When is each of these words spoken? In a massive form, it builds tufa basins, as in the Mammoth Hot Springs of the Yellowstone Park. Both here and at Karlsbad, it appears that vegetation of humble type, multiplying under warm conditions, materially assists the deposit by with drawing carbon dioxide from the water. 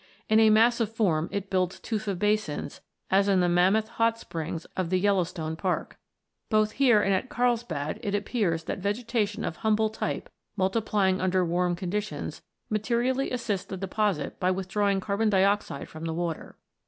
In 0.29 0.39
a 0.39 0.49
massive 0.49 0.91
form, 0.91 1.29
it 1.31 1.51
builds 1.51 1.79
tufa 1.79 2.15
basins, 2.15 2.81
as 3.11 3.27
in 3.27 3.39
the 3.39 3.47
Mammoth 3.47 3.87
Hot 3.87 4.17
Springs 4.17 4.65
of 4.75 4.89
the 4.89 4.99
Yellowstone 4.99 5.55
Park. 5.55 5.99
Both 6.49 6.71
here 6.71 7.03
and 7.03 7.13
at 7.13 7.29
Karlsbad, 7.29 7.99
it 8.01 8.15
appears 8.15 8.63
that 8.63 8.79
vegetation 8.79 9.45
of 9.45 9.57
humble 9.57 9.91
type, 9.91 10.27
multiplying 10.57 11.21
under 11.21 11.45
warm 11.45 11.75
conditions, 11.75 12.41
materially 12.67 13.29
assists 13.29 13.67
the 13.67 13.77
deposit 13.77 14.39
by 14.39 14.49
with 14.49 14.67
drawing 14.67 15.01
carbon 15.01 15.29
dioxide 15.29 15.87
from 15.87 16.05
the 16.05 16.15
water. 16.15 16.57